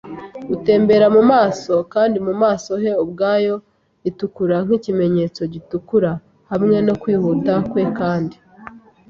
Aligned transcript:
gutembera 0.49 1.05
mu 1.15 1.21
maso, 1.31 1.73
kandi 1.93 2.17
mu 2.25 2.33
maso 2.43 2.71
he 2.83 2.91
ubwayo 3.03 3.55
itukura 4.09 4.55
nk'ikimenyetso 4.65 5.41
gitukura 5.53 6.11
hamwe 6.51 6.75
no 6.87 6.93
kwihuta 7.01 7.53
kwe 7.69 7.83
kandi 7.99 8.35